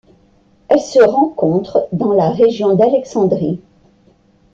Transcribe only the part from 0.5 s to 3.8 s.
Elle se rencontre dans la région d'Alexandrie.